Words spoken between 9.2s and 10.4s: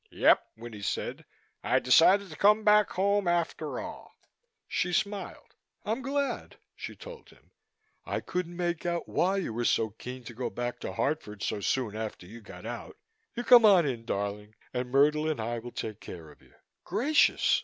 you were so keen to